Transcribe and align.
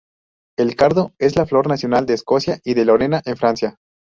El 0.57 0.75
cardo 0.75 1.13
es 1.19 1.35
la 1.35 1.45
flor 1.45 1.67
nacional 1.67 2.07
de 2.07 2.15
Escocia 2.15 2.59
y 2.63 2.73
de 2.73 2.85
Lorena 2.85 3.21
en 3.23 3.37
Francia. 3.37 3.75